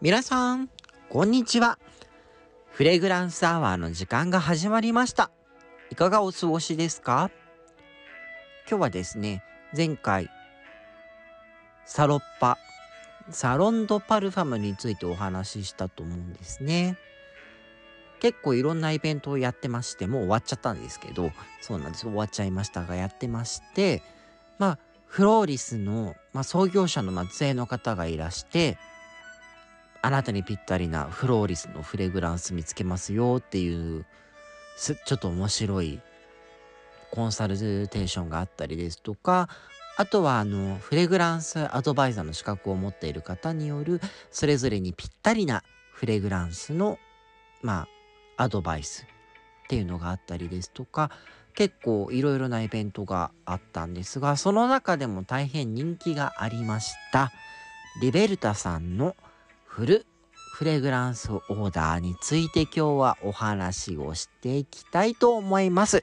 [0.00, 0.70] 皆さん、
[1.08, 1.76] こんにちは。
[2.70, 5.32] フレグランスアワーの時間が始まりました。
[5.90, 7.32] いかがお過ごしですか？
[8.70, 9.42] 今日はですね、
[9.76, 10.30] 前回、
[11.84, 12.58] サロッパ、
[13.30, 16.96] サロンドパルファムについてお話ししたと思うんですね。
[18.20, 22.02] 結構いろんなイベントをやってまして、もう終わっちゃったんですけど、そうなんです。
[22.02, 24.04] 終わっちゃいましたが、やってまして、
[24.60, 28.78] まあ、フローリスの、まあ、創業者の末裔の方がいらして、
[30.08, 34.06] あなたにぴったりなフローリスのフレグランス見つけますよっていう
[34.78, 36.00] ちょっと面白い
[37.10, 39.50] コンサルテーションがあったりですとか
[39.98, 46.98] あとはあのフレグランスアドバイザーの資格を持っている方によるそれぞれにぴったりなフレグランスの
[47.60, 47.86] ま
[48.38, 51.10] あアドバイスっていうのがあったりですとか
[51.52, 57.30] 結構いろいろなイベントがあったんですがその中でも大変人気がありました。
[58.00, 59.14] リベルタさんの
[59.78, 60.06] 「フル
[60.54, 66.02] フレグランスオーダーについて今日はお話をしていきたいと思います。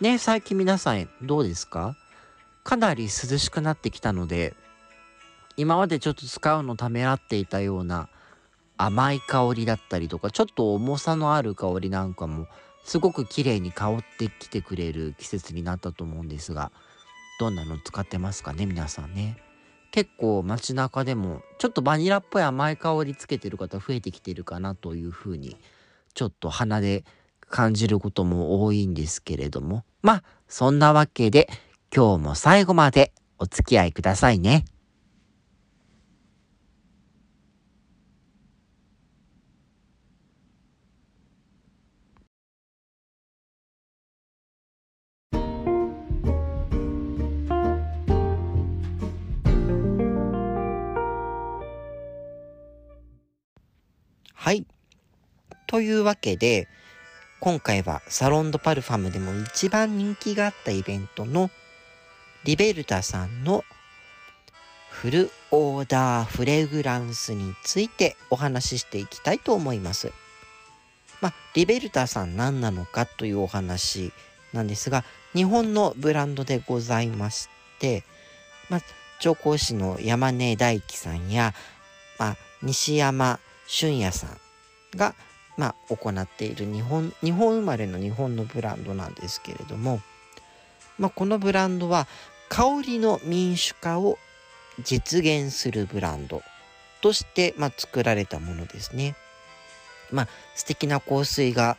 [0.00, 1.96] ね、最近皆さんどうですか？
[2.62, 4.54] かなり涼しくなってきたので、
[5.56, 8.08] 今までちょっと使うのためらっていたような
[8.76, 12.46] 甘い香りだったりとか、ちょっと重さのある香りなんかも
[12.84, 16.70] すごく綺麗に香ってきてくれる季節になったと思うんですが、
[17.40, 19.36] どんなの使ってますかね、皆さんね？
[19.96, 25.56] 結構街中でもちょっとバニラっぽい甘い香りつけてる方増えてきてるかなというふうに
[26.12, 27.06] ちょっと鼻で
[27.48, 31.48] 感じることも多いんですけれどもまあそんなわけで
[31.90, 34.66] 今日も最後までお付き合いくださいね。
[54.46, 54.64] はい。
[55.66, 56.68] というわけで、
[57.40, 61.50] 今回はサロンドパルファムでも一番人気があったイベントの
[62.44, 63.64] リベルタさんの
[64.88, 70.12] フルオーダーフレグランスについてお話ししていきたいと思います。
[71.20, 74.12] まあ、リベルタさん何なのかというお話
[74.52, 75.02] なんですが、
[75.34, 77.48] 日本のブランドでございまし
[77.80, 78.04] て、
[78.70, 78.80] まあ、
[79.18, 81.52] 調香師の山根大樹さんや、
[82.20, 84.30] まあ、西山俊也さん
[84.96, 85.14] が、
[85.56, 90.00] まあ、行っている日本日本生まれの日本のブランドなんですけれども、
[90.98, 92.06] まあ、このブランドは
[92.48, 94.18] 香りの民主化を
[94.84, 96.42] 実現するブランド
[97.00, 99.16] として、まあ、作られたものですね。
[100.12, 101.76] まあ素敵な香水が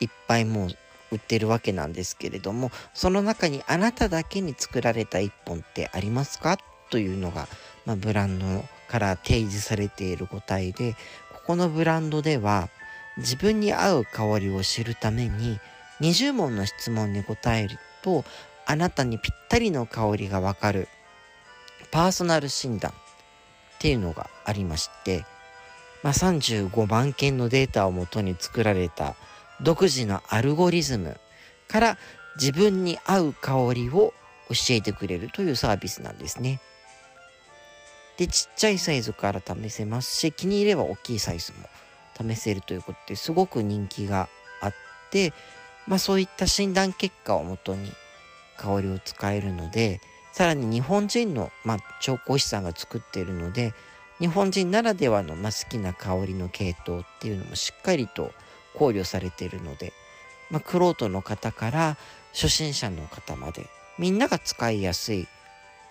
[0.00, 0.68] いっぱいもう
[1.12, 6.58] 売ってるわけなんですけれどもその中にあなただけに作られた一本ってありますか？
[6.90, 7.48] というのが、
[7.86, 10.94] まあ、ブランドから提示されている答えで
[11.50, 12.68] このブランドでは
[13.16, 15.58] 自分に合う香りを知るために
[16.00, 18.24] 20問の質問に答えると
[18.66, 20.86] あなたにぴったりの香りがわかる
[21.90, 22.94] パーソナル診断っ
[23.80, 25.24] ていうのがありまして、
[26.04, 29.16] まあ、35万件のデータをもとに作られた
[29.60, 31.18] 独自のアルゴリズム
[31.66, 31.98] から
[32.36, 34.14] 自分に合う香りを
[34.50, 36.60] 教えてくれるというサービスなんですね。
[38.20, 44.28] で、ちっちゃいサイズから試せますし、気に入れば大きいサイズも試せるということですごく人気が
[44.60, 44.74] あっ
[45.10, 45.32] て、
[45.88, 47.90] まあそういった診断結果をもとに
[48.58, 53.72] 香りを使えるので、さらに日本人の、まあ、調香師さんが作っているので、
[54.18, 58.32] 日本人ならではの、まあ、好きな香りの系統っていうのもしっかりと
[58.76, 59.94] 考慮されているので、
[60.50, 61.96] まあ、クロートの方から
[62.34, 63.66] 初心者の方まで
[63.98, 65.26] みんなが使いやすい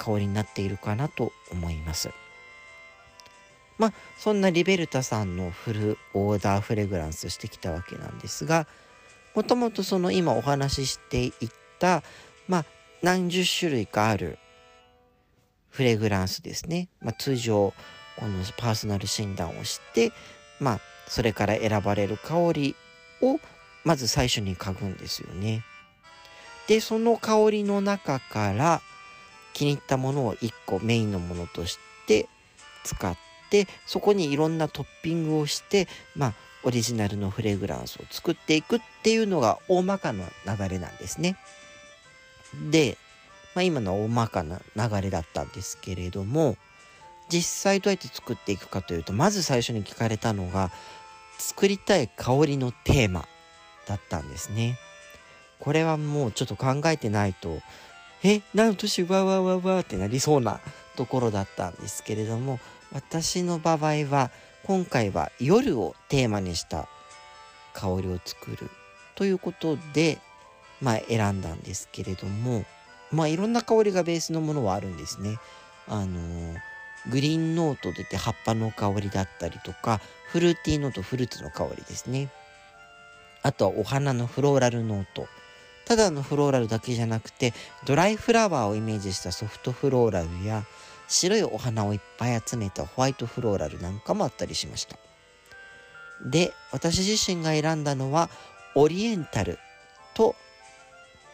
[0.00, 2.10] 香りになっているかなと思います。
[3.78, 8.66] まあそんなリベルタさんのフルオーダーフレグランスしてきたわけなんですが
[9.34, 11.32] もともとその今お話ししていっ
[11.78, 12.02] た
[12.46, 12.64] まあ
[13.02, 14.38] 何十種類かある
[15.70, 17.72] フレグランスですね、まあ、通常
[18.18, 20.12] このパーソナル診断をして
[20.58, 22.76] まあそれから選ばれる香り
[23.22, 23.40] を
[23.84, 25.64] まず最初に嗅ぐんですよね。
[26.68, 28.82] でその香りの中から
[29.60, 32.30] 気に入ったものを1個メインのものとして
[32.82, 33.14] 使っ
[33.50, 35.86] てそこにいろんなトッピングをして
[36.16, 41.36] まあオリジナルのフレグランスを作っていくっていうのが大まかな流れなんですね。
[42.70, 42.96] で、
[43.54, 46.56] まあ、今の大まかな流れだったんですけれども
[47.28, 50.70] 実際どうやって作っていくかというとまず最初に聞かれたのが
[51.38, 53.26] 作りたい香りのテーマ
[53.86, 54.78] だったんですね。
[55.58, 57.60] これはもうちょっと考えてないと
[58.22, 60.60] え何の年わわわわってなりそうな
[60.96, 62.60] ところだったんですけれども
[62.92, 64.30] 私の場合は
[64.64, 66.88] 今回は夜をテーマにした
[67.72, 68.70] 香りを作る
[69.14, 70.18] ということで、
[70.82, 72.64] まあ、選んだんですけれども
[73.10, 75.38] まあいろんな香りがベースのものはあるんですね。
[75.88, 76.54] あの
[77.10, 80.00] グリーンノートといって葉っぱの香りだったりとか
[80.30, 82.30] フルーティーノートフルーツの香りですね。
[83.42, 85.26] あとはお花のフローラルノート。
[85.90, 87.52] ただのフローラルだけじゃなくて
[87.84, 90.62] ドライフラワーをイメージしたソフトフローラルや
[91.08, 94.96] 白いお花をいっぱい集めたホワイトフローラルなんかもあったりしました。
[96.24, 98.30] で、私自身が選んだのは
[98.76, 99.58] オリエンタル
[100.14, 100.36] と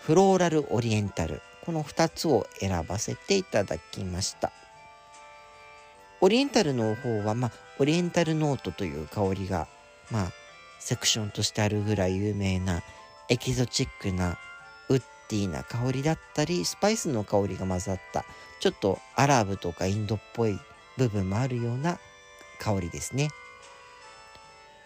[0.00, 1.42] フローラルオリエンタル。
[1.66, 4.50] この2つを選ばせていただきました。
[6.22, 9.68] オリエンタルの方は、まあ、オリエンタルノートという香りが、
[10.10, 10.32] まあ、
[10.80, 12.82] セクションとしてあるぐらい有名な
[13.28, 14.38] エキゾチックな
[14.88, 18.24] ウッディーな香りだったり、スパイスの香りが混ざった、
[18.60, 20.58] ちょっとアラブとかインドっぽい
[20.96, 21.98] 部分もあるような
[22.58, 23.28] 香りですね。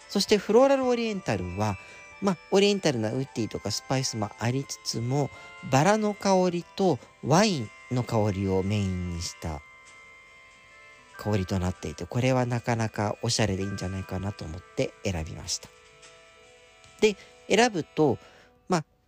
[0.08, 1.76] そしてフローラルオリエンタルは、
[2.20, 5.30] まあ、オリエンタルなウッディーとかスパイスもありつつも、
[5.70, 9.62] バラの香りとワインの香りをメインにした
[11.18, 15.68] 香りとなっていて、これはなかなかおしゃれでいいんじゃないかなと思って選びました。
[17.00, 17.16] で、
[17.48, 18.18] 選ぶと、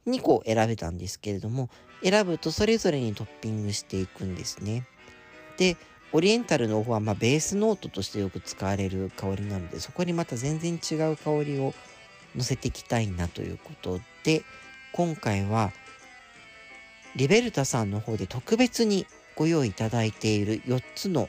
[0.07, 1.69] 2個選べたんですけれども、
[2.03, 4.87] 選ぶとそれぞれにトッピングしていくんですね。
[5.57, 5.77] で、
[6.13, 11.75] オリエンタルの方はまベースノートとしてよく使われる香りなので、そこにまた全然違う香りを
[12.37, 14.43] 乗せていきたいなということで、
[14.93, 15.73] 今回は
[17.17, 21.29] リベルタさんの方で特別にご用意いただいている4つの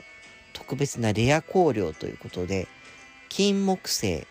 [0.54, 2.68] 特別なレア香料ということで、
[3.30, 4.28] 金木犀、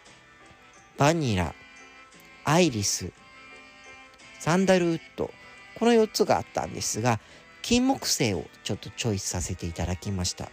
[0.97, 1.55] バニラ、
[2.45, 3.13] アイリス、
[4.45, 5.31] サンダルウッド、
[5.79, 7.19] この4つがあったんですが、
[7.63, 10.51] 金木犀をちょっとチョイスさせていただきました。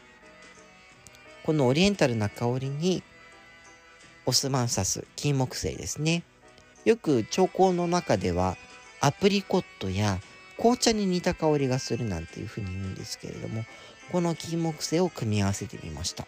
[1.44, 3.04] このオリエンタルな香りに、
[4.26, 6.24] オスマンサス、金木犀ですね。
[6.86, 8.56] よく調香の中では、
[9.02, 10.22] アプリコットや
[10.56, 13.66] 紅茶に似た香りがするなんていうふうに言うんですけれども、
[14.14, 16.26] この金木犀を組み合わせてみました。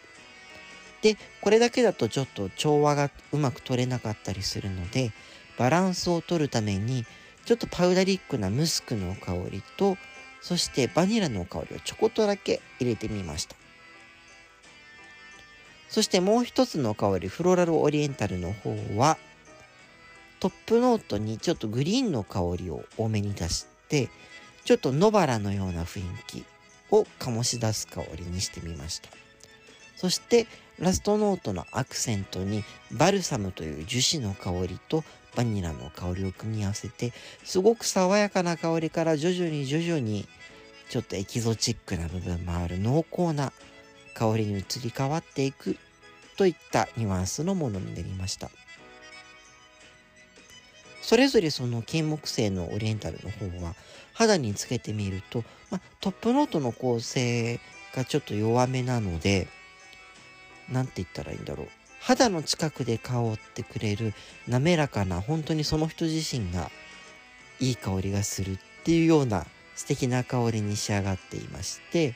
[1.00, 5.12] で、これだけだとちょっと調和がうまく取れなかったりするので、
[5.56, 7.06] バランスを取るために、
[7.44, 9.96] ちょっとパウダリックなムスクの香りと、
[10.40, 13.56] そしてバニラの香りをちょこっとだけ入れてみました。
[15.88, 19.16] そしてもう一つの香り、フローラルオリエンタルの方は、
[20.40, 24.10] トップノートにちょっとグリーンの香りを多めに出して、
[24.64, 26.44] ちょっと野原のような雰囲気
[26.90, 29.10] を醸し出す香りにしてみました。
[29.96, 30.46] そして
[30.78, 35.04] ラストノートのアクセントにバルサムという樹脂の香りと
[35.36, 37.12] バニラの香りを組み合わせて
[37.44, 40.26] すごく爽やかな香りから徐々に徐々に
[40.88, 43.52] ちょっとエキゾチックな部分もある濃厚な
[44.14, 45.76] 香りに移り変わっていく
[46.36, 48.50] といったニュアンスのものになりました。
[51.02, 53.74] それぞれその金木犀のオリエンタルの方は
[54.14, 57.60] 肌につけてみると、まあ、トップノートの構成
[57.94, 59.48] がちょっと弱めなので、
[60.74, 61.68] なんて言ったらいいんだろう。
[62.00, 64.12] 肌の近くで香ってくれる
[64.46, 66.70] 滑らかな、本当にその人自身が
[67.60, 72.14] いい香りがするっていうような素敵な香りに仕上がっていまして、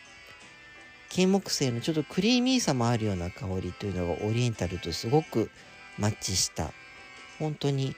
[1.09, 5.51] 金木犀のちょっとクリーミーさもあるような香りというのがオリエンタルとすごく
[5.97, 6.71] マッチした、
[7.39, 7.97] 本当に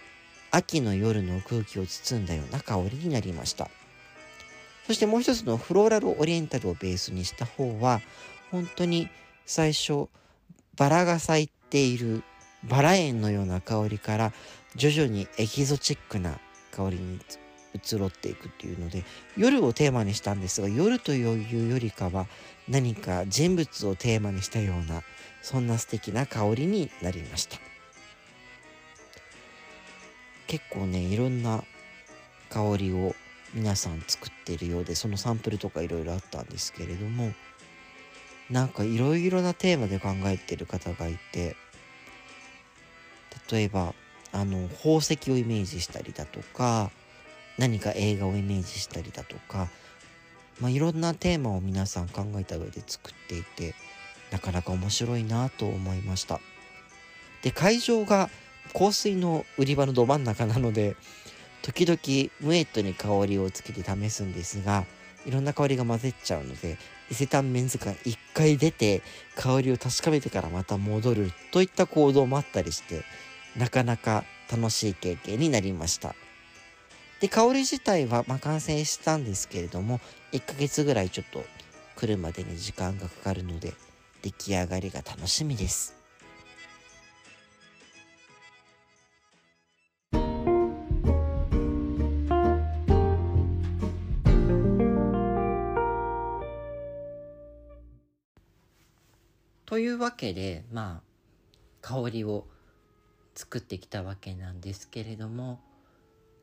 [0.53, 3.69] 秋の夜の空気を包んだような香りになりました。
[4.87, 8.01] そしてもう一つのフローラルオリエンタルをベースにした方は、
[8.53, 9.09] 本当に
[9.45, 10.09] 最初、
[10.81, 12.23] バラが咲いている
[12.65, 14.33] バラ園のような香りから
[14.77, 16.39] 徐々にエキゾチックな
[16.73, 17.19] 香りに
[17.75, 19.05] 移ろっていくっていうので
[19.37, 22.27] 夜をテーマにしたんですが夜というよりかは
[22.67, 25.03] 何か人物をテーマにしたような
[25.43, 27.59] そんな素敵な香りになりました。
[30.47, 31.63] 結構ねいろんな
[32.49, 33.15] 香りを
[33.53, 37.35] 皆さん作っているようでそのサンプルとかいろいろあったんですけれども
[38.51, 41.57] なんかいろいろなテーマで考えてる方がいて
[43.51, 43.95] 例えば
[44.33, 46.91] あの宝石をイメージしたりだとか
[47.59, 49.69] 何か映画をイメージしたりだとか、
[50.61, 53.75] まあ、いろんなテーマを皆さん考えた上で作っていて
[54.31, 56.41] なかなか面白いなと思いました。
[57.43, 58.31] で会場が
[58.75, 60.97] 香水の売り場のど真ん中なので
[61.63, 61.99] 時々
[62.41, 64.85] ムエットに香りをつけて試すんですが
[65.27, 66.79] いろんな香りが混ぜちゃうので
[67.11, 69.03] 伊勢丹メンズ館一回出て
[69.35, 73.03] 香りを確かめてからまた戻るといった行動もあったりして
[73.57, 76.15] なかなか楽しい経験になりました
[77.21, 80.01] で香り自体はま完成したんですけれども
[80.33, 81.45] 1ヶ月ぐらいちょっと
[81.97, 83.75] 来るまでに時間がかかるので
[84.23, 86.00] 出来上がりが楽しみです。
[99.71, 101.03] というわけでまあ
[101.81, 102.45] 香りを
[103.37, 105.61] 作ってきたわけなんですけれども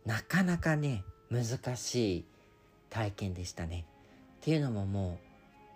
[0.06, 2.26] なかなかね難しい
[2.90, 3.86] 体験でしたね。
[4.38, 5.20] っていうのもも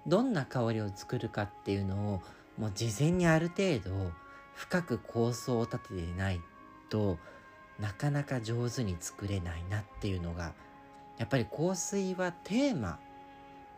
[0.07, 2.21] うどんな香りを作るかっていうのを
[2.57, 4.13] もう事前にある程度
[4.55, 6.39] 深く構想を立ててない
[6.89, 7.17] と
[7.81, 10.53] なかなか上手に作れないなっていうのが
[11.17, 12.97] やっぱり香水はテーマ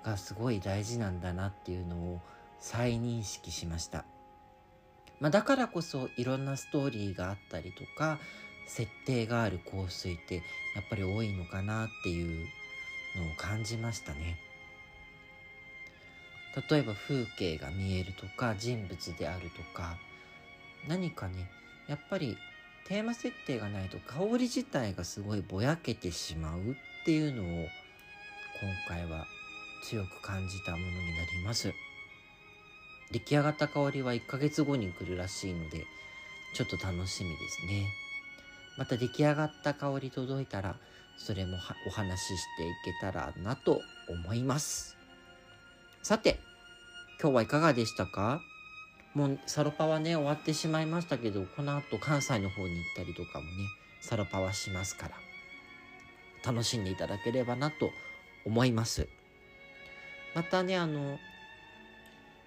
[0.05, 2.21] がすごい大事なんだなっていうのを
[2.63, 4.05] 再認識しました。
[5.19, 8.19] まあ、だからこそいろんなストーリーがあったりとか
[8.67, 10.41] 設定がある香水ってや
[10.81, 12.47] っぱり多いのかなっていう
[13.17, 14.37] のを感じましたね。
[16.69, 19.97] 例えば風景が見えるとか人物であるとか
[20.87, 21.49] 何かね
[21.89, 22.37] やっぱり
[22.87, 26.63] テーマ設定がないと香り自体がすごいぼやけてしまうっ
[27.05, 27.67] ていうのを今
[28.87, 29.25] 回は
[29.83, 31.73] 強く感じたものになります。
[33.11, 35.85] 出来上がった香りは1ヶ月後に来るらしいので、
[36.53, 37.85] ちょっと楽しみですね。
[38.77, 40.75] また出来上がった香り届いたら、
[41.17, 41.57] それも
[41.87, 44.97] お話ししていけたらなと思います。
[46.01, 46.39] さて、
[47.21, 48.41] 今日はいかがでしたか？
[49.13, 53.51] もうサロパはね、終わってしまいましたけど、この後関西の方に行ったりとかもね、
[54.01, 57.91] サロパはしますから、楽しんでいただければなと
[58.43, 59.07] 思います。
[60.33, 61.19] またね、あの、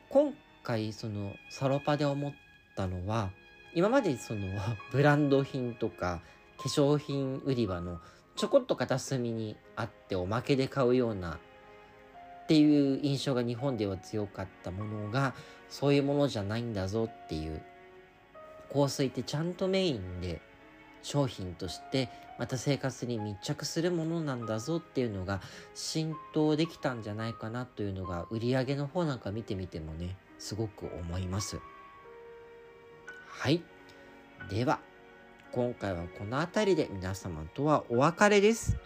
[0.08, 0.34] 今
[0.66, 2.32] 回そのサロパで思っ
[2.74, 3.30] たのは
[3.72, 4.48] 今までその
[4.90, 6.20] ブランド品とか
[6.58, 8.00] 化粧品売り場の
[8.34, 15.34] ちょこっと片隅にあっておまけで買うようなっていう印象が日本では強かったものが
[15.68, 17.62] そういうものじゃないんだぞっていう
[18.72, 20.40] 香水ってちゃんとメインで
[21.02, 25.40] 商品としてまた生活に密着するものなんだぞっていうのが
[25.74, 31.58] 浸透できたんじゃないかなというのが売り上げの方なんか見てみてもねすごく思います。
[33.28, 33.62] はい。
[34.50, 34.80] では、
[35.52, 38.76] 今回はこの辺りで皆様とはお別れです。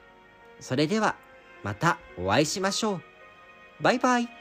[0.61, 1.17] それでは、
[1.62, 3.02] またお会いしましょう。
[3.83, 4.39] バイバイ。